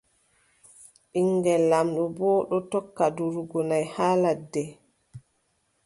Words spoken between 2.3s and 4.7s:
ɗon tokka durugo naʼi haa ladde.